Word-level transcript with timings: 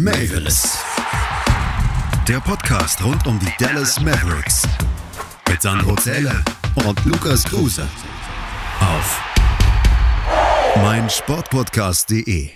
Mavis. 0.00 0.78
Der 2.28 2.38
Podcast 2.38 3.04
rund 3.04 3.26
um 3.26 3.36
die 3.40 3.50
Dallas 3.58 4.00
Mavericks. 4.00 4.62
Mit 5.50 5.60
Sandro 5.60 5.96
Zähler 5.96 6.44
und 6.86 7.04
Lukas 7.04 7.42
Kruse. 7.42 7.82
Auf 8.78 9.20
meinsportpodcast.de. 10.76 12.50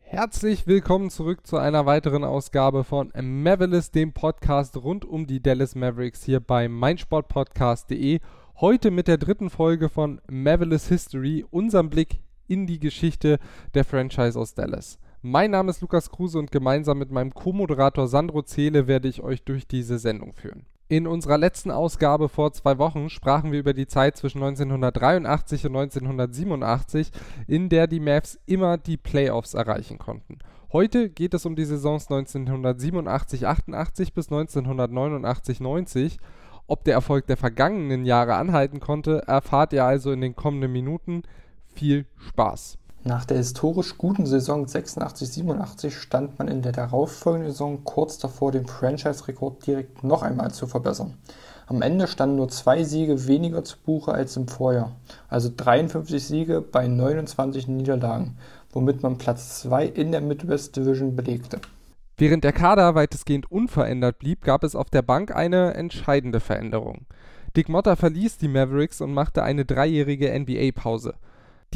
Herzlich 0.00 0.66
willkommen 0.66 1.08
zurück 1.08 1.46
zu 1.46 1.56
einer 1.56 1.86
weiteren 1.86 2.22
Ausgabe 2.22 2.84
von 2.84 3.10
Mavericks, 3.18 3.90
dem 3.90 4.12
Podcast 4.12 4.76
rund 4.76 5.06
um 5.06 5.26
die 5.26 5.42
Dallas 5.42 5.74
Mavericks 5.74 6.22
hier 6.22 6.40
bei 6.40 6.68
meinsportpodcast.de. 6.68 8.20
Heute 8.60 8.90
mit 8.90 9.08
der 9.08 9.16
dritten 9.16 9.48
Folge 9.48 9.88
von 9.88 10.20
Mavericks 10.30 10.88
History, 10.88 11.46
unserem 11.50 11.88
Blick 11.88 12.20
in 12.46 12.66
die 12.66 12.78
Geschichte 12.78 13.38
der 13.72 13.86
Franchise 13.86 14.38
aus 14.38 14.52
Dallas. 14.52 14.98
Mein 15.28 15.50
Name 15.50 15.70
ist 15.70 15.80
Lukas 15.80 16.12
Kruse 16.12 16.38
und 16.38 16.52
gemeinsam 16.52 16.98
mit 16.98 17.10
meinem 17.10 17.34
Co-Moderator 17.34 18.06
Sandro 18.06 18.42
Zehle 18.42 18.86
werde 18.86 19.08
ich 19.08 19.24
euch 19.24 19.42
durch 19.42 19.66
diese 19.66 19.98
Sendung 19.98 20.34
führen. 20.34 20.66
In 20.86 21.08
unserer 21.08 21.36
letzten 21.36 21.72
Ausgabe 21.72 22.28
vor 22.28 22.52
zwei 22.52 22.78
Wochen 22.78 23.10
sprachen 23.10 23.50
wir 23.50 23.58
über 23.58 23.72
die 23.72 23.88
Zeit 23.88 24.16
zwischen 24.16 24.40
1983 24.40 25.66
und 25.66 25.74
1987, 25.74 27.10
in 27.48 27.68
der 27.68 27.88
die 27.88 27.98
Mavs 27.98 28.38
immer 28.46 28.78
die 28.78 28.96
Playoffs 28.96 29.54
erreichen 29.54 29.98
konnten. 29.98 30.38
Heute 30.72 31.10
geht 31.10 31.34
es 31.34 31.44
um 31.44 31.56
die 31.56 31.64
Saisons 31.64 32.08
1987-88 32.08 34.14
bis 34.14 34.30
1989-90. 34.30 36.18
Ob 36.68 36.84
der 36.84 36.94
Erfolg 36.94 37.26
der 37.26 37.36
vergangenen 37.36 38.04
Jahre 38.04 38.36
anhalten 38.36 38.78
konnte, 38.78 39.24
erfahrt 39.26 39.72
ihr 39.72 39.84
also 39.84 40.12
in 40.12 40.20
den 40.20 40.36
kommenden 40.36 40.70
Minuten. 40.70 41.24
Viel 41.74 42.06
Spaß! 42.16 42.78
Nach 43.06 43.24
der 43.24 43.36
historisch 43.36 43.98
guten 43.98 44.26
Saison 44.26 44.66
86/87 44.66 45.92
stand 45.92 46.40
man 46.40 46.48
in 46.48 46.62
der 46.62 46.72
darauffolgenden 46.72 47.52
Saison 47.52 47.84
kurz 47.84 48.18
davor, 48.18 48.50
den 48.50 48.66
Franchise-Rekord 48.66 49.64
direkt 49.64 50.02
noch 50.02 50.24
einmal 50.24 50.50
zu 50.50 50.66
verbessern. 50.66 51.14
Am 51.68 51.82
Ende 51.82 52.08
standen 52.08 52.34
nur 52.34 52.48
zwei 52.48 52.82
Siege 52.82 53.28
weniger 53.28 53.62
zu 53.62 53.76
Buche 53.78 54.10
als 54.10 54.36
im 54.36 54.48
Vorjahr, 54.48 54.90
also 55.28 55.52
53 55.56 56.20
Siege 56.20 56.60
bei 56.60 56.88
29 56.88 57.68
Niederlagen, 57.68 58.38
womit 58.72 59.04
man 59.04 59.18
Platz 59.18 59.60
2 59.60 59.86
in 59.86 60.10
der 60.10 60.20
Midwest 60.20 60.74
Division 60.74 61.14
belegte. 61.14 61.60
Während 62.16 62.42
der 62.42 62.52
Kader 62.52 62.96
weitestgehend 62.96 63.48
unverändert 63.52 64.18
blieb, 64.18 64.42
gab 64.42 64.64
es 64.64 64.74
auf 64.74 64.90
der 64.90 65.02
Bank 65.02 65.32
eine 65.32 65.74
entscheidende 65.74 66.40
Veränderung. 66.40 67.06
Dick 67.54 67.68
Motter 67.68 67.94
verließ 67.94 68.38
die 68.38 68.48
Mavericks 68.48 69.00
und 69.00 69.14
machte 69.14 69.44
eine 69.44 69.64
dreijährige 69.64 70.36
NBA-Pause. 70.36 71.14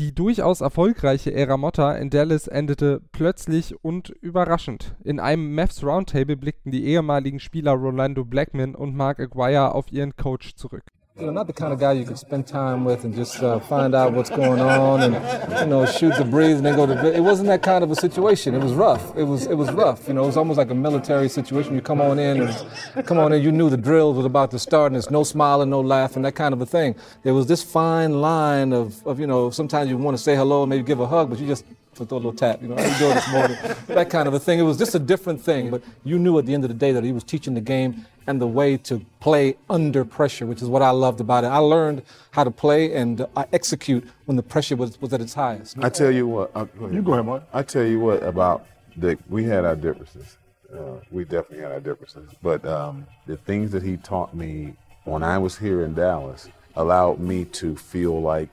Die 0.00 0.14
durchaus 0.14 0.62
erfolgreiche 0.62 1.30
Ära 1.30 1.58
Motta 1.58 1.94
in 1.94 2.08
Dallas 2.08 2.46
endete 2.46 3.02
plötzlich 3.12 3.84
und 3.84 4.08
überraschend. 4.08 4.96
In 5.04 5.20
einem 5.20 5.54
Mavs 5.54 5.84
Roundtable 5.84 6.38
blickten 6.38 6.72
die 6.72 6.86
ehemaligen 6.86 7.38
Spieler 7.38 7.72
Rolando 7.72 8.24
Blackman 8.24 8.74
und 8.74 8.96
Mark 8.96 9.20
Aguirre 9.20 9.74
auf 9.74 9.92
ihren 9.92 10.16
Coach 10.16 10.54
zurück. 10.54 10.84
You 11.20 11.26
know, 11.26 11.32
not 11.32 11.46
the 11.46 11.52
kind 11.52 11.72
of 11.72 11.78
guy 11.78 11.92
you 11.92 12.04
could 12.04 12.18
spend 12.18 12.46
time 12.46 12.84
with 12.84 13.04
and 13.04 13.14
just 13.14 13.42
uh, 13.42 13.60
find 13.60 13.94
out 13.94 14.12
what's 14.12 14.30
going 14.30 14.60
on 14.60 15.02
and 15.02 15.14
you 15.60 15.66
know 15.66 15.84
shoot 15.84 16.14
the 16.16 16.24
breeze 16.24 16.56
and 16.56 16.66
then 16.66 16.76
go 16.76 16.86
to 16.86 16.94
bed. 16.94 17.14
It 17.14 17.20
wasn't 17.20 17.48
that 17.48 17.62
kind 17.62 17.84
of 17.84 17.90
a 17.90 17.96
situation. 17.96 18.54
It 18.54 18.62
was 18.62 18.72
rough. 18.72 19.16
It 19.16 19.24
was 19.24 19.46
it 19.46 19.54
was 19.54 19.70
rough. 19.72 20.08
You 20.08 20.14
know, 20.14 20.24
it 20.24 20.26
was 20.26 20.36
almost 20.36 20.56
like 20.56 20.70
a 20.70 20.74
military 20.74 21.28
situation. 21.28 21.74
You 21.74 21.82
come 21.82 22.00
on 22.00 22.18
in 22.18 22.40
and 22.42 23.06
come 23.06 23.18
on 23.18 23.32
in. 23.32 23.42
You 23.42 23.52
knew 23.52 23.68
the 23.68 23.76
drill 23.76 24.14
was 24.14 24.24
about 24.24 24.50
to 24.52 24.58
start 24.58 24.86
and 24.86 24.96
there's 24.96 25.10
no 25.10 25.22
smiling, 25.22 25.70
no 25.70 25.80
laughing, 25.80 26.22
that 26.22 26.34
kind 26.34 26.54
of 26.54 26.60
a 26.60 26.66
thing. 26.66 26.94
There 27.22 27.34
was 27.34 27.46
this 27.46 27.62
fine 27.62 28.20
line 28.20 28.72
of, 28.72 29.06
of 29.06 29.20
you 29.20 29.26
know, 29.26 29.50
sometimes 29.50 29.90
you 29.90 29.98
want 29.98 30.16
to 30.16 30.22
say 30.22 30.34
hello 30.34 30.64
maybe 30.66 30.82
give 30.82 31.00
a 31.00 31.06
hug, 31.06 31.28
but 31.30 31.38
you 31.38 31.46
just 31.46 31.64
throw 32.06 32.16
a 32.16 32.18
little 32.18 32.32
tap, 32.32 32.62
you 32.62 32.68
know, 32.68 32.76
how 32.76 32.84
you 32.84 32.98
doing 32.98 33.14
this 33.14 33.32
morning? 33.32 33.56
that 33.88 34.10
kind 34.10 34.28
of 34.28 34.34
a 34.34 34.38
thing. 34.38 34.58
It 34.58 34.62
was 34.62 34.78
just 34.78 34.94
a 34.94 34.98
different 34.98 35.40
thing, 35.40 35.70
but 35.70 35.82
you 36.04 36.18
knew 36.18 36.38
at 36.38 36.46
the 36.46 36.54
end 36.54 36.64
of 36.64 36.68
the 36.68 36.74
day 36.74 36.92
that 36.92 37.04
he 37.04 37.12
was 37.12 37.24
teaching 37.24 37.54
the 37.54 37.60
game 37.60 38.06
and 38.26 38.40
the 38.40 38.46
way 38.46 38.76
to 38.76 39.04
play 39.20 39.56
under 39.68 40.04
pressure, 40.04 40.46
which 40.46 40.62
is 40.62 40.68
what 40.68 40.82
I 40.82 40.90
loved 40.90 41.20
about 41.20 41.44
it. 41.44 41.48
I 41.48 41.58
learned 41.58 42.02
how 42.30 42.44
to 42.44 42.50
play 42.50 42.94
and 42.94 43.26
I 43.36 43.46
execute 43.52 44.06
when 44.26 44.36
the 44.36 44.42
pressure 44.42 44.76
was, 44.76 45.00
was 45.00 45.12
at 45.12 45.20
its 45.20 45.34
highest. 45.34 45.76
I 45.82 45.88
tell 45.88 46.10
you 46.10 46.26
what, 46.26 46.50
uh, 46.54 46.64
go 46.64 46.88
you 46.90 47.02
go 47.02 47.14
ahead, 47.14 47.26
Mark. 47.26 47.42
I 47.52 47.62
tell 47.62 47.84
you 47.84 48.00
what 48.00 48.22
about 48.22 48.66
Dick. 48.98 49.18
We 49.28 49.44
had 49.44 49.64
our 49.64 49.76
differences. 49.76 50.36
Uh, 50.72 51.00
we 51.10 51.24
definitely 51.24 51.58
had 51.58 51.72
our 51.72 51.80
differences, 51.80 52.30
but 52.42 52.64
um, 52.64 53.06
the 53.26 53.36
things 53.36 53.72
that 53.72 53.82
he 53.82 53.96
taught 53.96 54.34
me 54.34 54.74
when 55.04 55.24
I 55.24 55.36
was 55.38 55.58
here 55.58 55.84
in 55.84 55.94
Dallas 55.94 56.48
allowed 56.76 57.18
me 57.18 57.44
to 57.46 57.74
feel 57.74 58.20
like 58.22 58.48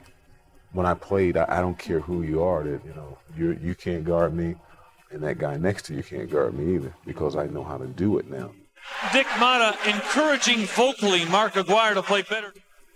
when 0.78 0.86
I 0.86 0.94
played, 0.94 1.38
I, 1.38 1.46
I 1.58 1.60
don't 1.60 1.80
care 1.80 2.00
who 2.00 2.22
you 2.22 2.44
are, 2.44 2.64
that 2.64 2.86
you 2.86 2.94
know 2.94 3.18
you 3.36 3.58
you 3.68 3.74
can't 3.74 4.06
guard 4.06 4.32
me, 4.36 4.56
and 5.12 5.24
that 5.24 5.40
guy 5.40 5.58
next 5.58 5.86
to 5.88 5.96
you 5.96 6.04
can't 6.04 6.30
guard 6.30 6.54
me 6.54 6.76
either 6.76 6.94
because 7.04 7.36
I 7.36 7.48
know 7.48 7.64
how 7.64 7.78
to 7.80 7.88
do 7.88 8.20
it 8.20 8.30
now. 8.30 8.52
Dick 9.12 9.28
Motta 9.42 9.72
encouraging 9.94 10.68
vocally 10.68 11.26
Mark 11.26 11.56
Aguirre 11.56 11.96
to 11.96 12.04
play 12.04 12.22
better. 12.22 12.54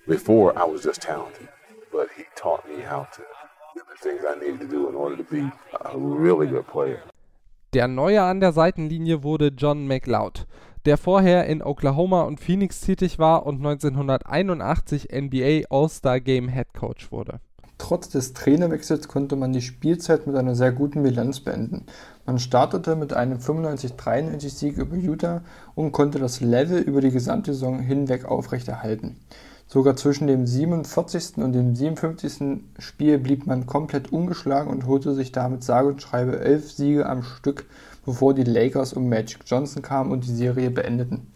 Before 0.07 0.49
I 0.55 0.63
was 0.63 0.83
just 0.83 1.01
talented, 1.01 1.49
but 1.91 2.07
he 2.15 2.23
taught 2.35 2.63
me 2.69 2.81
how 2.81 3.07
to 3.15 3.23
do 3.75 3.81
the 3.91 3.97
things 4.05 4.21
I 4.31 4.35
needed 4.39 4.59
to 4.59 4.67
do 4.67 4.87
in 4.87 4.95
order 4.95 5.17
to 5.17 5.23
be 5.23 5.51
a 5.93 5.97
really 5.97 6.45
good 6.45 6.67
player. 6.67 7.01
Der 7.73 7.87
Neue 7.87 8.21
an 8.21 8.41
der 8.41 8.51
Seitenlinie 8.51 9.23
wurde 9.23 9.47
John 9.57 9.87
McLeod, 9.87 10.45
der 10.85 10.97
vorher 10.97 11.45
in 11.47 11.63
Oklahoma 11.63 12.21
und 12.21 12.39
Phoenix 12.39 12.81
tätig 12.81 13.17
war 13.17 13.45
und 13.47 13.57
1981 13.57 15.07
NBA 15.11 15.67
All-Star 15.69 16.19
Game 16.19 16.49
Head 16.49 16.73
Coach 16.73 17.11
wurde. 17.11 17.39
Trotz 17.81 18.09
des 18.09 18.33
Trainerwechsels 18.33 19.07
konnte 19.07 19.35
man 19.35 19.53
die 19.53 19.61
Spielzeit 19.63 20.27
mit 20.27 20.35
einer 20.35 20.53
sehr 20.53 20.71
guten 20.71 21.01
Bilanz 21.01 21.39
beenden. 21.39 21.87
Man 22.27 22.37
startete 22.37 22.95
mit 22.95 23.11
einem 23.11 23.39
95-93 23.39 24.49
Sieg 24.49 24.77
über 24.77 24.95
Utah 24.95 25.41
und 25.73 25.91
konnte 25.91 26.19
das 26.19 26.41
Level 26.41 26.79
über 26.79 27.01
die 27.01 27.09
gesamte 27.09 27.53
Saison 27.53 27.79
hinweg 27.79 28.25
aufrechterhalten. 28.25 29.17
Sogar 29.65 29.95
zwischen 29.95 30.27
dem 30.27 30.45
47. 30.45 31.37
und 31.37 31.53
dem 31.53 31.75
57. 31.75 32.61
Spiel 32.77 33.17
blieb 33.17 33.47
man 33.47 33.65
komplett 33.65 34.13
ungeschlagen 34.13 34.71
und 34.71 34.85
holte 34.85 35.15
sich 35.15 35.31
damit 35.31 35.63
sage 35.63 35.87
und 35.87 36.03
schreibe 36.03 36.39
elf 36.39 36.71
Siege 36.71 37.09
am 37.09 37.23
Stück, 37.23 37.65
bevor 38.05 38.35
die 38.35 38.43
Lakers 38.43 38.93
um 38.93 39.09
Magic 39.09 39.39
Johnson 39.47 39.81
kamen 39.81 40.11
und 40.11 40.27
die 40.27 40.35
Serie 40.35 40.69
beendeten. 40.69 41.31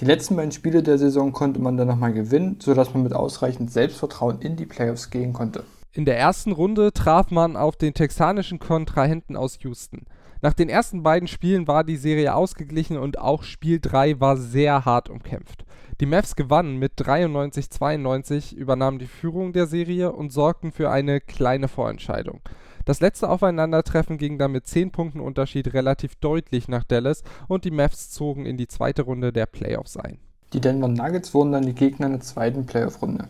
Die 0.00 0.06
letzten 0.06 0.36
beiden 0.36 0.52
Spiele 0.52 0.82
der 0.82 0.96
Saison 0.96 1.32
konnte 1.32 1.60
man 1.60 1.76
dann 1.76 1.88
nochmal 1.88 2.14
gewinnen, 2.14 2.56
sodass 2.62 2.94
man 2.94 3.02
mit 3.02 3.12
ausreichend 3.12 3.70
Selbstvertrauen 3.70 4.40
in 4.40 4.56
die 4.56 4.64
Playoffs 4.64 5.10
gehen 5.10 5.34
konnte. 5.34 5.64
In 5.94 6.06
der 6.06 6.18
ersten 6.18 6.52
Runde 6.52 6.94
traf 6.94 7.30
man 7.30 7.54
auf 7.54 7.76
den 7.76 7.92
texanischen 7.92 8.58
Kontrahenten 8.58 9.36
aus 9.36 9.58
Houston. 9.60 10.06
Nach 10.40 10.54
den 10.54 10.70
ersten 10.70 11.02
beiden 11.02 11.28
Spielen 11.28 11.68
war 11.68 11.84
die 11.84 11.98
Serie 11.98 12.34
ausgeglichen 12.34 12.96
und 12.96 13.18
auch 13.18 13.42
Spiel 13.42 13.78
3 13.78 14.18
war 14.18 14.38
sehr 14.38 14.86
hart 14.86 15.10
umkämpft. 15.10 15.66
Die 16.00 16.06
Mavs 16.06 16.34
gewannen 16.34 16.78
mit 16.78 16.94
93-92, 16.94 18.54
übernahmen 18.54 19.00
die 19.00 19.06
Führung 19.06 19.52
der 19.52 19.66
Serie 19.66 20.12
und 20.12 20.32
sorgten 20.32 20.72
für 20.72 20.90
eine 20.90 21.20
kleine 21.20 21.68
Vorentscheidung. 21.68 22.40
Das 22.86 23.00
letzte 23.00 23.28
Aufeinandertreffen 23.28 24.16
ging 24.16 24.38
dann 24.38 24.52
mit 24.52 24.66
10 24.66 24.92
Punkten 24.92 25.20
Unterschied 25.20 25.74
relativ 25.74 26.14
deutlich 26.16 26.68
nach 26.68 26.84
Dallas 26.84 27.22
und 27.48 27.66
die 27.66 27.70
Mavs 27.70 28.10
zogen 28.10 28.46
in 28.46 28.56
die 28.56 28.66
zweite 28.66 29.02
Runde 29.02 29.30
der 29.30 29.44
Playoffs 29.44 29.98
ein. 29.98 30.18
Die 30.54 30.60
Denver 30.60 30.88
Nuggets 30.88 31.34
wurden 31.34 31.52
dann 31.52 31.66
die 31.66 31.74
Gegner 31.74 32.06
in 32.06 32.12
der 32.12 32.22
zweiten 32.22 32.64
Playoff-Runde. 32.64 33.28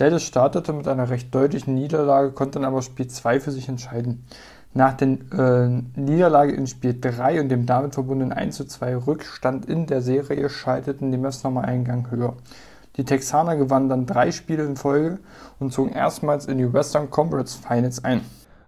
Dallas 0.00 0.22
startete 0.22 0.72
mit 0.72 0.88
einer 0.88 1.10
recht 1.10 1.34
deutlichen 1.34 1.74
Niederlage, 1.74 2.32
konnte 2.32 2.58
dann 2.58 2.64
aber 2.64 2.80
Spiel 2.80 3.06
2 3.06 3.38
für 3.38 3.50
sich 3.50 3.68
entscheiden. 3.68 4.24
Nach 4.72 4.94
der 4.94 5.08
äh, 5.08 6.00
Niederlage 6.00 6.52
in 6.52 6.66
Spiel 6.66 6.96
3 6.98 7.40
und 7.40 7.50
dem 7.50 7.66
damit 7.66 7.92
verbundenen 7.92 8.32
1:2 8.32 9.06
Rückstand 9.06 9.66
in 9.66 9.86
der 9.86 10.00
Serie 10.00 10.48
schalteten 10.48 11.10
die 11.12 11.18
Mavs 11.18 11.44
nochmal 11.44 11.66
einen 11.66 11.84
Gang 11.84 12.10
höher. 12.10 12.34
Die 12.96 13.04
Texaner 13.04 13.56
gewannen 13.56 13.90
dann 13.90 14.06
drei 14.06 14.32
Spiele 14.32 14.64
in 14.64 14.76
Folge 14.76 15.18
und 15.58 15.70
zogen 15.70 15.92
erstmals 15.92 16.46
in 16.46 16.56
die 16.56 16.72
Western 16.72 17.10
Conference 17.10 17.54
Finals 17.54 18.02
ein. 18.02 18.22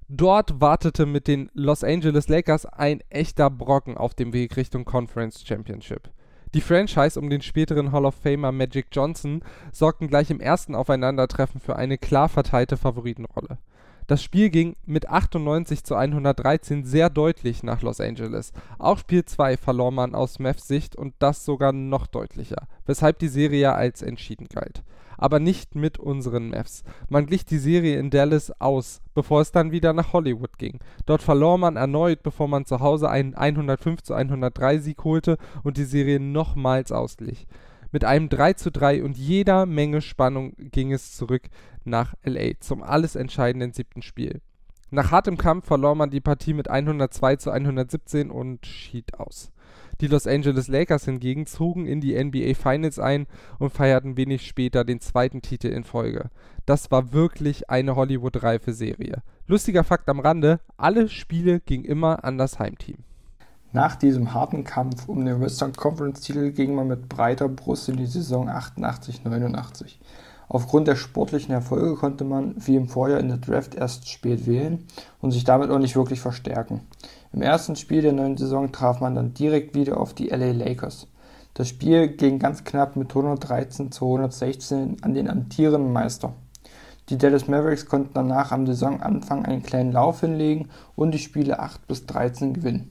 Dort 0.08 0.60
wartete 0.60 1.06
mit 1.06 1.28
den 1.28 1.48
Los 1.54 1.82
Angeles 1.82 2.28
Lakers 2.28 2.66
ein 2.66 3.00
echter 3.08 3.48
Brocken 3.48 3.96
auf 3.96 4.12
dem 4.12 4.34
Weg 4.34 4.58
Richtung 4.58 4.84
Conference 4.84 5.42
Championship. 5.46 6.10
Die 6.54 6.60
Franchise 6.60 7.18
um 7.18 7.30
den 7.30 7.40
späteren 7.40 7.92
Hall 7.92 8.04
of 8.04 8.14
Famer 8.14 8.52
Magic 8.52 8.88
Johnson 8.92 9.42
sorgten 9.72 10.08
gleich 10.08 10.30
im 10.30 10.38
ersten 10.38 10.74
Aufeinandertreffen 10.74 11.60
für 11.60 11.76
eine 11.76 11.96
klar 11.96 12.28
verteilte 12.28 12.76
Favoritenrolle. 12.76 13.56
Das 14.12 14.22
Spiel 14.22 14.50
ging 14.50 14.76
mit 14.84 15.08
98 15.08 15.84
zu 15.84 15.94
113 15.94 16.84
sehr 16.84 17.08
deutlich 17.08 17.62
nach 17.62 17.80
Los 17.80 17.98
Angeles. 17.98 18.52
Auch 18.78 18.98
Spiel 18.98 19.24
2 19.24 19.56
verlor 19.56 19.90
man 19.90 20.14
aus 20.14 20.38
Mavs 20.38 20.68
Sicht 20.68 20.96
und 20.96 21.14
das 21.18 21.46
sogar 21.46 21.72
noch 21.72 22.06
deutlicher, 22.06 22.68
weshalb 22.84 23.20
die 23.20 23.28
Serie 23.28 23.72
als 23.72 24.02
entschieden 24.02 24.48
galt 24.48 24.84
aber 25.18 25.38
nicht 25.38 25.76
mit 25.76 25.98
unseren 25.98 26.50
Mavs. 26.50 26.82
Man 27.08 27.26
glich 27.26 27.44
die 27.44 27.58
Serie 27.58 27.96
in 27.98 28.10
Dallas 28.10 28.52
aus, 28.60 29.00
bevor 29.14 29.40
es 29.40 29.52
dann 29.52 29.70
wieder 29.70 29.92
nach 29.92 30.12
Hollywood 30.12 30.58
ging. 30.58 30.80
Dort 31.06 31.22
verlor 31.22 31.58
man 31.58 31.76
erneut, 31.76 32.24
bevor 32.24 32.48
man 32.48 32.64
zu 32.64 32.80
Hause 32.80 33.08
einen 33.08 33.34
105 33.34 34.02
zu 34.02 34.14
103 34.14 34.78
Sieg 34.78 35.04
holte 35.04 35.38
und 35.62 35.76
die 35.76 35.84
Serie 35.84 36.18
nochmals 36.18 36.90
ausglich. 36.90 37.46
Mit 37.92 38.04
einem 38.04 38.30
3 38.30 38.54
zu 38.54 38.72
3 38.72 39.04
und 39.04 39.18
jeder 39.18 39.66
Menge 39.66 40.00
Spannung 40.00 40.54
ging 40.56 40.92
es 40.92 41.14
zurück 41.14 41.42
nach 41.84 42.14
LA 42.24 42.58
zum 42.58 42.82
alles 42.82 43.16
entscheidenden 43.16 43.74
siebten 43.74 44.00
Spiel. 44.00 44.40
Nach 44.90 45.10
hartem 45.10 45.36
Kampf 45.36 45.66
verlor 45.66 45.94
man 45.94 46.10
die 46.10 46.20
Partie 46.20 46.54
mit 46.54 46.68
102 46.68 47.36
zu 47.36 47.50
117 47.50 48.30
und 48.30 48.64
schied 48.66 49.14
aus. 49.20 49.52
Die 50.00 50.06
Los 50.06 50.26
Angeles 50.26 50.68
Lakers 50.68 51.04
hingegen 51.04 51.46
zogen 51.46 51.86
in 51.86 52.00
die 52.00 52.22
NBA 52.22 52.54
Finals 52.54 52.98
ein 52.98 53.26
und 53.58 53.72
feierten 53.72 54.16
wenig 54.16 54.46
später 54.46 54.84
den 54.84 55.00
zweiten 55.00 55.42
Titel 55.42 55.68
in 55.68 55.84
Folge. 55.84 56.30
Das 56.64 56.90
war 56.90 57.12
wirklich 57.12 57.68
eine 57.68 57.94
Hollywood-reife 57.94 58.72
Serie. 58.72 59.22
Lustiger 59.46 59.84
Fakt 59.84 60.08
am 60.08 60.20
Rande, 60.20 60.60
alle 60.78 61.10
Spiele 61.10 61.60
gingen 61.60 61.84
immer 61.84 62.24
an 62.24 62.38
das 62.38 62.58
Heimteam. 62.58 63.04
Nach 63.74 63.96
diesem 63.96 64.34
harten 64.34 64.64
Kampf 64.64 65.08
um 65.08 65.24
den 65.24 65.40
Western 65.40 65.72
Conference 65.72 66.20
Titel 66.20 66.50
ging 66.50 66.74
man 66.74 66.88
mit 66.88 67.08
breiter 67.08 67.48
Brust 67.48 67.88
in 67.88 67.96
die 67.96 68.04
Saison 68.04 68.50
88-89. 68.50 69.94
Aufgrund 70.50 70.88
der 70.88 70.96
sportlichen 70.96 71.54
Erfolge 71.54 71.94
konnte 71.94 72.24
man, 72.24 72.54
wie 72.58 72.76
im 72.76 72.88
Vorjahr 72.88 73.18
in 73.18 73.28
der 73.28 73.38
Draft, 73.38 73.74
erst 73.74 74.10
spät 74.10 74.46
wählen 74.46 74.84
und 75.22 75.30
sich 75.30 75.44
damit 75.44 75.70
auch 75.70 75.78
nicht 75.78 75.96
wirklich 75.96 76.20
verstärken. 76.20 76.82
Im 77.32 77.40
ersten 77.40 77.74
Spiel 77.74 78.02
der 78.02 78.12
neuen 78.12 78.36
Saison 78.36 78.72
traf 78.72 79.00
man 79.00 79.14
dann 79.14 79.32
direkt 79.32 79.74
wieder 79.74 79.96
auf 79.96 80.12
die 80.12 80.28
LA 80.28 80.52
Lakers. 80.52 81.06
Das 81.54 81.68
Spiel 81.68 82.08
ging 82.08 82.38
ganz 82.38 82.64
knapp 82.64 82.96
mit 82.96 83.08
113 83.08 83.90
zu 83.90 84.04
116 84.04 84.98
an 85.00 85.14
den 85.14 85.30
amtierenden 85.30 85.94
Meister. 85.94 86.34
Die 87.08 87.16
Dallas 87.16 87.48
Mavericks 87.48 87.86
konnten 87.86 88.12
danach 88.12 88.52
am 88.52 88.66
Saisonanfang 88.66 89.46
einen 89.46 89.62
kleinen 89.62 89.92
Lauf 89.92 90.20
hinlegen 90.20 90.68
und 90.94 91.12
die 91.12 91.18
Spiele 91.18 91.58
8 91.58 91.86
bis 91.86 92.04
13 92.04 92.52
gewinnen. 92.52 92.90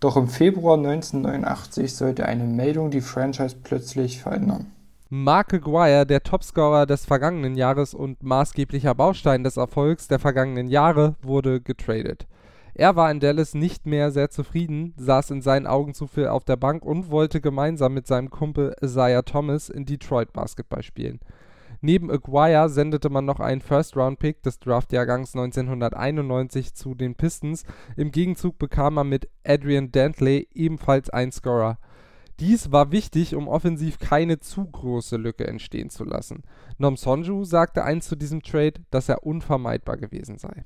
Doch 0.00 0.16
im 0.16 0.28
Februar 0.28 0.78
1989 0.78 1.94
sollte 1.94 2.24
eine 2.24 2.44
Meldung 2.44 2.90
die 2.90 3.02
Franchise 3.02 3.54
plötzlich 3.62 4.20
verändern. 4.20 4.72
Mark 5.10 5.52
Aguirre, 5.52 6.06
der 6.06 6.22
Topscorer 6.22 6.86
des 6.86 7.04
vergangenen 7.04 7.54
Jahres 7.54 7.92
und 7.92 8.22
maßgeblicher 8.22 8.94
Baustein 8.94 9.44
des 9.44 9.58
Erfolgs 9.58 10.08
der 10.08 10.18
vergangenen 10.18 10.68
Jahre, 10.68 11.16
wurde 11.20 11.60
getradet. 11.60 12.26
Er 12.72 12.96
war 12.96 13.10
in 13.10 13.20
Dallas 13.20 13.52
nicht 13.52 13.84
mehr 13.86 14.10
sehr 14.10 14.30
zufrieden, 14.30 14.94
saß 14.96 15.32
in 15.32 15.42
seinen 15.42 15.66
Augen 15.66 15.92
zu 15.92 16.06
viel 16.06 16.28
auf 16.28 16.44
der 16.44 16.56
Bank 16.56 16.84
und 16.84 17.10
wollte 17.10 17.42
gemeinsam 17.42 17.92
mit 17.92 18.06
seinem 18.06 18.30
Kumpel 18.30 18.74
Isaiah 18.80 19.22
Thomas 19.22 19.68
in 19.68 19.84
Detroit 19.84 20.32
Basketball 20.32 20.82
spielen. 20.82 21.20
Neben 21.82 22.10
Aguirre 22.10 22.68
sendete 22.68 23.08
man 23.08 23.24
noch 23.24 23.40
einen 23.40 23.62
First-Round-Pick 23.62 24.42
des 24.42 24.58
Draftjahrgangs 24.58 25.34
1991 25.34 26.74
zu 26.74 26.94
den 26.94 27.14
Pistons. 27.14 27.64
Im 27.96 28.10
Gegenzug 28.12 28.58
bekam 28.58 28.94
man 28.94 29.08
mit 29.08 29.28
Adrian 29.46 29.90
Dantley 29.90 30.48
ebenfalls 30.52 31.08
einen 31.08 31.32
Scorer. 31.32 31.78
Dies 32.38 32.72
war 32.72 32.90
wichtig, 32.90 33.34
um 33.34 33.48
offensiv 33.48 33.98
keine 33.98 34.40
zu 34.40 34.64
große 34.64 35.16
Lücke 35.16 35.46
entstehen 35.46 35.90
zu 35.90 36.04
lassen. 36.04 36.42
Nom 36.78 36.96
Sonju 36.96 37.44
sagte 37.44 37.84
einst 37.84 38.08
zu 38.08 38.16
diesem 38.16 38.42
Trade, 38.42 38.80
dass 38.90 39.08
er 39.08 39.26
unvermeidbar 39.26 39.96
gewesen 39.96 40.38
sei. 40.38 40.64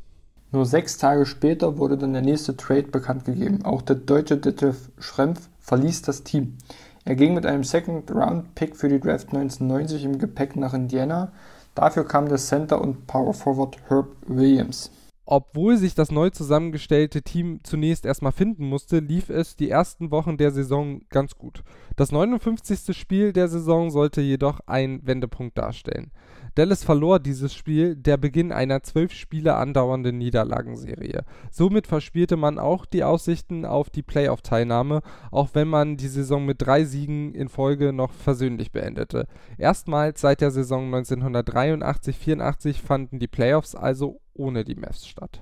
Nur 0.52 0.66
sechs 0.66 0.98
Tage 0.98 1.26
später 1.26 1.78
wurde 1.78 1.98
dann 1.98 2.12
der 2.12 2.22
nächste 2.22 2.56
Trade 2.56 2.84
bekannt 2.84 3.24
gegeben. 3.24 3.64
Auch 3.64 3.82
der 3.82 3.96
deutsche 3.96 4.36
Detlef 4.36 4.92
Schrempf 4.98 5.48
verließ 5.58 6.02
das 6.02 6.22
Team. 6.22 6.58
Er 7.06 7.16
ging 7.16 7.34
mit 7.34 7.44
einem 7.44 7.64
Second-Round-Pick 7.64 8.76
für 8.76 8.88
die 8.88 8.98
Draft 8.98 9.28
1990 9.28 10.04
im 10.04 10.18
Gepäck 10.18 10.56
nach 10.56 10.72
Indiana. 10.72 11.32
Dafür 11.74 12.06
kam 12.06 12.28
der 12.28 12.38
Center 12.38 12.80
und 12.80 13.06
Power 13.06 13.34
Forward 13.34 13.76
Herb 13.88 14.08
Williams. 14.26 14.90
Obwohl 15.26 15.78
sich 15.78 15.94
das 15.94 16.10
neu 16.10 16.30
zusammengestellte 16.30 17.22
Team 17.22 17.60
zunächst 17.62 18.04
erstmal 18.04 18.32
finden 18.32 18.66
musste, 18.66 18.98
lief 18.98 19.30
es 19.30 19.56
die 19.56 19.70
ersten 19.70 20.10
Wochen 20.10 20.36
der 20.36 20.50
Saison 20.50 21.00
ganz 21.08 21.36
gut. 21.36 21.62
Das 21.96 22.12
59. 22.12 22.96
Spiel 22.96 23.32
der 23.32 23.48
Saison 23.48 23.90
sollte 23.90 24.20
jedoch 24.20 24.60
ein 24.66 25.00
Wendepunkt 25.04 25.56
darstellen. 25.56 26.12
Dallas 26.56 26.84
verlor 26.84 27.18
dieses 27.18 27.52
Spiel, 27.52 27.96
der 27.96 28.16
Beginn 28.16 28.52
einer 28.52 28.82
zwölf 28.82 29.12
Spiele 29.12 29.56
andauernden 29.56 30.18
Niederlagenserie. 30.18 31.24
Somit 31.50 31.86
verspielte 31.86 32.36
man 32.36 32.58
auch 32.58 32.86
die 32.86 33.02
Aussichten 33.02 33.64
auf 33.64 33.90
die 33.90 34.02
Playoff-Teilnahme, 34.02 35.00
auch 35.32 35.50
wenn 35.54 35.68
man 35.68 35.96
die 35.96 36.08
Saison 36.08 36.44
mit 36.44 36.62
drei 36.62 36.84
Siegen 36.84 37.34
in 37.34 37.48
Folge 37.48 37.92
noch 37.92 38.12
versöhnlich 38.12 38.70
beendete. 38.70 39.26
Erstmals 39.58 40.20
seit 40.20 40.42
der 40.42 40.52
Saison 40.52 40.94
1983-84 40.94 42.74
fanden 42.74 43.18
die 43.18 43.26
Playoffs 43.26 43.74
also 43.74 44.20
ohne 44.34 44.64
die 44.64 44.74
Mavs 44.74 45.06
statt. 45.06 45.40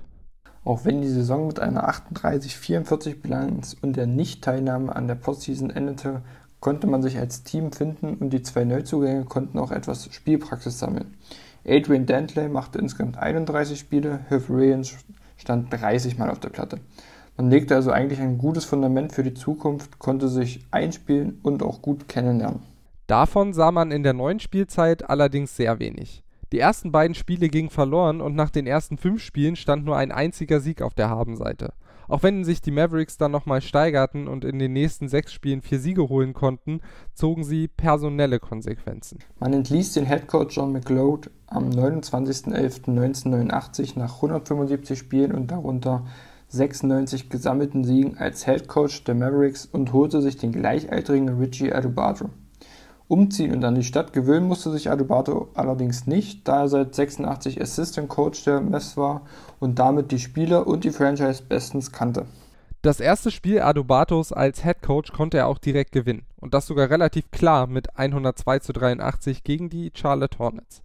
Auch 0.63 0.85
wenn 0.85 1.01
die 1.01 1.09
Saison 1.09 1.47
mit 1.47 1.59
einer 1.59 1.89
38-44 1.89 3.21
Bilanz 3.21 3.75
und 3.81 3.97
der 3.97 4.07
Nichtteilnahme 4.07 4.95
an 4.95 5.07
der 5.07 5.15
Postseason 5.15 5.69
endete, 5.69 6.21
konnte 6.61 6.87
man 6.87 7.01
sich 7.01 7.17
als 7.17 7.43
Team 7.43 7.73
finden 7.73 8.15
und 8.15 8.29
die 8.29 8.41
zwei 8.41 8.63
Neuzugänge 8.63 9.25
konnten 9.25 9.59
auch 9.59 9.71
etwas 9.71 10.07
Spielpraxis 10.13 10.79
sammeln. 10.79 11.17
Adrian 11.65 12.05
Dantley 12.05 12.47
machte 12.47 12.79
insgesamt 12.79 13.17
31 13.17 13.77
Spiele, 13.77 14.19
Herb 14.29 14.49
Williams 14.49 14.95
stand 15.35 15.73
30 15.73 16.17
Mal 16.17 16.29
auf 16.29 16.39
der 16.39 16.49
Platte. 16.49 16.79
Man 17.35 17.49
legte 17.49 17.75
also 17.75 17.91
eigentlich 17.91 18.21
ein 18.21 18.37
gutes 18.37 18.63
Fundament 18.63 19.11
für 19.11 19.23
die 19.23 19.33
Zukunft, 19.33 19.99
konnte 19.99 20.29
sich 20.29 20.65
einspielen 20.71 21.39
und 21.41 21.63
auch 21.63 21.81
gut 21.81 22.07
kennenlernen. 22.07 22.61
Davon 23.07 23.53
sah 23.53 23.71
man 23.71 23.91
in 23.91 24.03
der 24.03 24.13
neuen 24.13 24.39
Spielzeit 24.39 25.09
allerdings 25.09 25.57
sehr 25.57 25.79
wenig. 25.79 26.23
Die 26.53 26.59
ersten 26.59 26.91
beiden 26.91 27.15
Spiele 27.15 27.49
gingen 27.49 27.71
verloren 27.71 28.21
und 28.21 28.35
nach 28.35 28.51
den 28.51 28.67
ersten 28.67 28.99
fünf 28.99 29.23
Spielen 29.23 29.55
stand 29.55 29.85
nur 29.85 29.97
ein 29.97 30.11
einziger 30.11 30.59
Sieg 30.59 30.83
auf 30.83 30.93
der 30.93 31.09
Habenseite. 31.09 31.73
Auch 32.07 32.21
wenn 32.21 32.43
sich 32.43 32.61
die 32.61 32.69
Mavericks 32.69 33.17
dann 33.17 33.31
nochmal 33.31 33.59
steigerten 33.59 34.27
und 34.27 34.45
in 34.45 34.59
den 34.59 34.71
nächsten 34.71 35.07
sechs 35.07 35.33
Spielen 35.33 35.63
vier 35.63 35.79
Siege 35.79 36.09
holen 36.09 36.33
konnten, 36.33 36.81
zogen 37.15 37.43
sie 37.43 37.67
personelle 37.67 38.39
Konsequenzen. 38.39 39.17
Man 39.39 39.51
entließ 39.51 39.93
den 39.93 40.05
Headcoach 40.05 40.51
John 40.51 40.73
McLeod 40.73 41.31
am 41.47 41.71
29.11.1989 41.71 43.97
nach 43.97 44.17
175 44.17 44.99
Spielen 44.99 45.31
und 45.31 45.49
darunter 45.49 46.05
96 46.49 47.31
gesammelten 47.31 47.83
Siegen 47.83 48.19
als 48.19 48.45
Headcoach 48.45 49.05
der 49.07 49.15
Mavericks 49.15 49.65
und 49.65 49.91
holte 49.91 50.21
sich 50.21 50.37
den 50.37 50.51
gleichaltrigen 50.51 51.29
Richie 51.29 51.73
Adubato. 51.73 52.29
Umziehen 53.07 53.53
und 53.53 53.63
an 53.63 53.75
die 53.75 53.83
Stadt 53.83 54.13
gewöhnen 54.13 54.47
musste 54.47 54.71
sich 54.71 54.89
Adubato 54.89 55.49
allerdings 55.53 56.07
nicht, 56.07 56.47
da 56.47 56.61
er 56.61 56.69
seit 56.69 56.95
86 56.95 57.61
Assistant 57.61 58.09
Coach 58.09 58.43
der 58.45 58.61
Mavs 58.61 58.95
war 58.97 59.21
und 59.59 59.79
damit 59.79 60.11
die 60.11 60.19
Spieler 60.19 60.67
und 60.67 60.83
die 60.83 60.91
Franchise 60.91 61.43
bestens 61.47 61.91
kannte. 61.91 62.25
Das 62.81 62.99
erste 62.99 63.31
Spiel 63.31 63.61
Adubatos 63.61 64.33
als 64.33 64.63
Head 64.63 64.81
Coach 64.81 65.13
konnte 65.13 65.37
er 65.37 65.47
auch 65.47 65.57
direkt 65.57 65.91
gewinnen 65.91 66.25
und 66.39 66.53
das 66.53 66.67
sogar 66.67 66.89
relativ 66.89 67.31
klar 67.31 67.67
mit 67.67 67.97
102 67.97 68.59
zu 68.59 68.73
83 68.73 69.43
gegen 69.43 69.69
die 69.69 69.91
Charlotte 69.93 70.37
Hornets. 70.39 70.81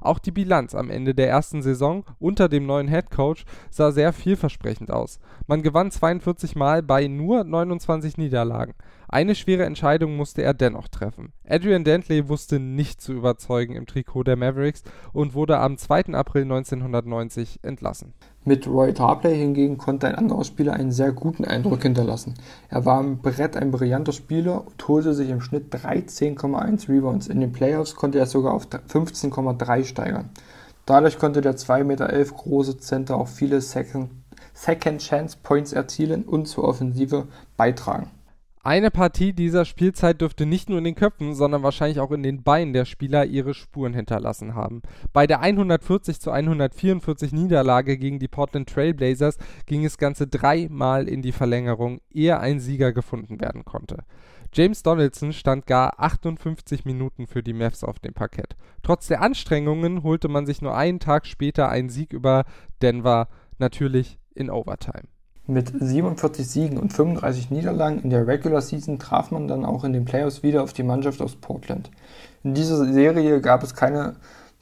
Auch 0.00 0.18
die 0.18 0.30
Bilanz 0.30 0.74
am 0.74 0.90
Ende 0.90 1.14
der 1.14 1.28
ersten 1.28 1.62
Saison 1.62 2.04
unter 2.18 2.48
dem 2.48 2.66
neuen 2.66 2.88
Head 2.88 3.10
Coach 3.10 3.44
sah 3.70 3.90
sehr 3.92 4.12
vielversprechend 4.12 4.90
aus. 4.90 5.20
Man 5.46 5.62
gewann 5.62 5.90
42 5.90 6.54
Mal 6.54 6.82
bei 6.82 7.08
nur 7.08 7.44
29 7.44 8.16
Niederlagen. 8.18 8.74
Eine 9.10 9.34
schwere 9.34 9.64
Entscheidung 9.64 10.16
musste 10.16 10.42
er 10.42 10.52
dennoch 10.52 10.86
treffen. 10.88 11.32
Adrian 11.48 11.82
Dantley 11.82 12.28
wusste 12.28 12.60
nicht 12.60 13.00
zu 13.00 13.14
überzeugen 13.14 13.74
im 13.74 13.86
Trikot 13.86 14.24
der 14.24 14.36
Mavericks 14.36 14.82
und 15.14 15.32
wurde 15.32 15.58
am 15.58 15.78
2. 15.78 16.12
April 16.12 16.42
1990 16.42 17.60
entlassen. 17.62 18.12
Mit 18.44 18.66
Roy 18.66 18.92
Tarpley 18.92 19.34
hingegen 19.34 19.78
konnte 19.78 20.08
ein 20.08 20.14
anderer 20.14 20.44
Spieler 20.44 20.74
einen 20.74 20.92
sehr 20.92 21.12
guten 21.12 21.46
Eindruck 21.46 21.82
hinterlassen. 21.82 22.34
Er 22.68 22.84
war 22.84 23.00
im 23.00 23.18
Brett 23.18 23.56
ein 23.56 23.70
brillanter 23.70 24.12
Spieler 24.12 24.66
und 24.66 24.86
holte 24.86 25.14
sich 25.14 25.30
im 25.30 25.40
Schnitt 25.40 25.74
13,1 25.74 26.90
Rebounds. 26.90 27.28
In 27.28 27.40
den 27.40 27.52
Playoffs 27.52 27.96
konnte 27.96 28.18
er 28.18 28.26
sogar 28.26 28.52
auf 28.52 28.66
15,3 28.66 29.84
steigern. 29.84 30.28
Dadurch 30.84 31.18
konnte 31.18 31.40
der 31.40 31.56
2,11 31.56 31.84
Meter 31.84 32.08
große 32.08 32.76
Center 32.78 33.16
auch 33.16 33.28
viele 33.28 33.62
Second, 33.62 34.10
Second 34.52 35.00
Chance 35.00 35.38
Points 35.42 35.72
erzielen 35.72 36.24
und 36.24 36.46
zur 36.46 36.64
Offensive 36.64 37.26
beitragen. 37.56 38.10
Eine 38.68 38.90
Partie 38.90 39.32
dieser 39.32 39.64
Spielzeit 39.64 40.20
dürfte 40.20 40.44
nicht 40.44 40.68
nur 40.68 40.76
in 40.76 40.84
den 40.84 40.94
Köpfen, 40.94 41.34
sondern 41.34 41.62
wahrscheinlich 41.62 42.00
auch 42.00 42.10
in 42.10 42.22
den 42.22 42.42
Beinen 42.42 42.74
der 42.74 42.84
Spieler 42.84 43.24
ihre 43.24 43.54
Spuren 43.54 43.94
hinterlassen 43.94 44.54
haben. 44.54 44.82
Bei 45.14 45.26
der 45.26 45.40
140 45.40 46.20
zu 46.20 46.30
144 46.30 47.32
Niederlage 47.32 47.96
gegen 47.96 48.18
die 48.18 48.28
Portland 48.28 48.68
Trail 48.68 48.92
Blazers 48.92 49.38
ging 49.64 49.86
es 49.86 49.96
ganze 49.96 50.26
dreimal 50.26 51.08
in 51.08 51.22
die 51.22 51.32
Verlängerung, 51.32 52.02
ehe 52.10 52.38
ein 52.40 52.60
Sieger 52.60 52.92
gefunden 52.92 53.40
werden 53.40 53.64
konnte. 53.64 54.04
James 54.52 54.82
Donaldson 54.82 55.32
stand 55.32 55.66
gar 55.66 55.98
58 55.98 56.84
Minuten 56.84 57.26
für 57.26 57.42
die 57.42 57.54
Mavs 57.54 57.82
auf 57.82 57.98
dem 58.00 58.12
Parkett. 58.12 58.54
Trotz 58.82 59.06
der 59.06 59.22
Anstrengungen 59.22 60.02
holte 60.02 60.28
man 60.28 60.44
sich 60.44 60.60
nur 60.60 60.76
einen 60.76 61.00
Tag 61.00 61.26
später 61.26 61.70
einen 61.70 61.88
Sieg 61.88 62.12
über 62.12 62.44
Denver, 62.82 63.28
natürlich 63.58 64.18
in 64.34 64.50
Overtime. 64.50 65.08
Mit 65.50 65.72
47 65.80 66.46
Siegen 66.46 66.76
und 66.76 66.92
35 66.92 67.50
Niederlagen 67.50 68.02
in 68.02 68.10
der 68.10 68.26
Regular 68.26 68.60
Season 68.60 68.98
traf 68.98 69.30
man 69.30 69.48
dann 69.48 69.64
auch 69.64 69.82
in 69.82 69.94
den 69.94 70.04
Playoffs 70.04 70.42
wieder 70.42 70.62
auf 70.62 70.74
die 70.74 70.82
Mannschaft 70.82 71.22
aus 71.22 71.36
Portland. 71.36 71.90
In 72.44 72.52
dieser 72.52 72.84
Serie 72.92 73.40
gab 73.40 73.62
es 73.62 73.74
keine 73.74 74.16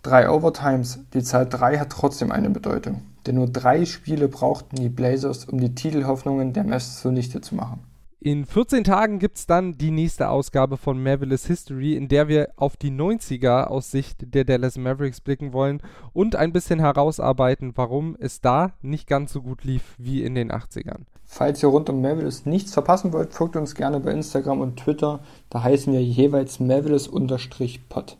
drei 0.05 0.31
Overtimes, 0.31 1.00
die 1.12 1.25
Zahl 1.25 1.49
3 1.49 1.78
hat 1.78 1.90
trotzdem 1.90 2.31
eine 2.31 2.50
Bedeutung, 2.50 3.02
denn 3.26 3.35
nur 3.35 3.49
drei 3.49 3.85
Spiele 3.85 4.28
brauchten 4.28 4.76
die 4.76 4.88
Blazers, 4.88 5.47
um 5.47 5.59
die 5.59 5.75
Titelhoffnungen 5.75 6.52
der 6.52 6.62
Mavs 6.62 7.00
zunichte 7.00 7.40
zu 7.40 7.57
machen. 7.57 7.81
In 8.26 8.45
14 8.45 8.83
Tagen 8.83 9.21
gibt 9.21 9.37
es 9.37 9.47
dann 9.47 9.78
die 9.78 9.92
nächste 9.92 10.30
Ausgabe 10.30 10.78
von 10.78 11.00
Mavericks 11.00 11.47
History, 11.47 11.95
in 11.95 12.09
der 12.09 12.26
wir 12.26 12.49
auf 12.56 12.76
die 12.76 12.90
90er 12.90 13.66
aus 13.66 13.92
Sicht 13.92 14.35
der 14.35 14.42
Dallas 14.42 14.76
Mavericks 14.76 15.21
blicken 15.21 15.52
wollen 15.52 15.80
und 16.12 16.35
ein 16.35 16.52
bisschen 16.52 16.80
herausarbeiten, 16.80 17.71
warum 17.76 18.16
es 18.18 18.40
da 18.40 18.73
nicht 18.83 19.06
ganz 19.06 19.33
so 19.33 19.42
gut 19.42 19.62
lief 19.62 19.95
wie 19.99 20.25
in 20.25 20.35
den 20.35 20.50
80ern. 20.50 21.02
Falls 21.25 21.62
ihr 21.62 21.68
rund 21.68 21.88
um 21.88 22.02
Mavericks 22.02 22.47
nichts 22.47 22.73
verpassen 22.73 23.12
wollt, 23.12 23.33
folgt 23.33 23.54
uns 23.54 23.76
gerne 23.76 24.00
bei 24.00 24.11
Instagram 24.11 24.61
und 24.61 24.76
Twitter. 24.76 25.21
Da 25.49 25.62
heißen 25.62 25.92
wir 25.92 26.02
jeweils 26.02 26.59
Mavericks-Pod. 26.59 28.18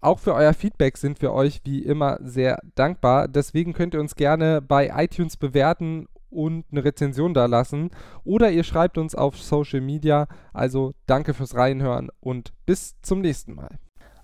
Auch 0.00 0.18
für 0.18 0.32
euer 0.32 0.54
Feedback 0.54 0.96
sind 0.96 1.20
wir 1.20 1.34
euch 1.34 1.60
wie 1.64 1.80
immer 1.80 2.18
sehr 2.22 2.58
dankbar. 2.74 3.28
Deswegen 3.28 3.74
könnt 3.74 3.92
ihr 3.92 4.00
uns 4.00 4.14
gerne 4.14 4.62
bei 4.62 4.90
iTunes 4.96 5.36
bewerten 5.36 6.06
und 6.30 6.64
eine 6.70 6.84
Rezension 6.84 7.34
da 7.34 7.46
lassen. 7.46 7.90
Oder 8.24 8.50
ihr 8.50 8.64
schreibt 8.64 8.98
uns 8.98 9.14
auf 9.14 9.40
Social 9.40 9.80
Media. 9.80 10.26
Also 10.52 10.94
danke 11.06 11.34
fürs 11.34 11.54
Reinhören 11.54 12.08
und 12.20 12.52
bis 12.66 12.96
zum 13.02 13.20
nächsten 13.20 13.54
Mal. 13.54 13.78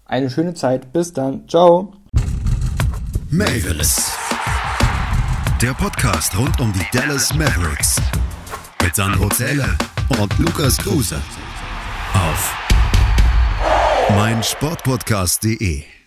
Eine 0.05 0.31
schöne 0.31 0.55
Zeit. 0.55 0.93
Bis 0.93 1.13
dann. 1.13 1.49
Ciao. 1.49 1.95
Mavericks. 3.31 4.19
Der 5.63 5.73
Podcast 5.75 6.37
rund 6.37 6.61
um 6.61 6.73
die 6.73 6.85
Dallas 6.93 7.33
Mavericks. 7.35 8.01
Mit 8.83 8.95
Sandro 8.95 9.29
Zähler 9.29 9.79
und 10.21 10.39
Lukas 10.39 10.77
Kruse. 10.77 11.17
Auf 12.13 12.55
meinsportpodcast.de 14.11 16.02